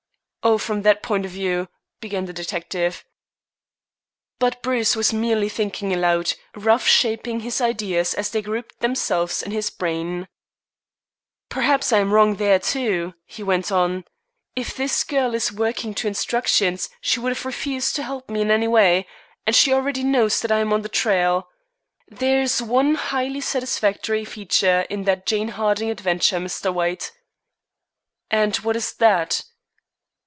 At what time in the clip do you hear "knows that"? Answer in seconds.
20.03-20.51